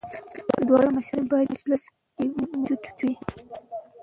[0.67, 1.83] دواړه مشران باید په مجلس
[2.15, 3.13] کي موجود وي.